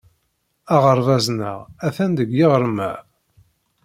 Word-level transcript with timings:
Aɣerbaz-nneɣ 0.75 1.57
atan 1.87 2.11
deg 2.19 2.29
yiɣrem-a. 2.37 2.91